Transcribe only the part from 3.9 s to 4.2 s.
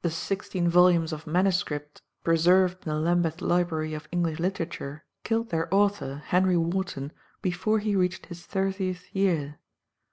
of